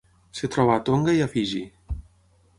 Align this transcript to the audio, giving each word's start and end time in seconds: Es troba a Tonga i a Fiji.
Es 0.37 0.41
troba 0.55 0.73
a 0.77 0.83
Tonga 0.89 1.15
i 1.19 1.23
a 1.27 1.29
Fiji. 1.35 1.63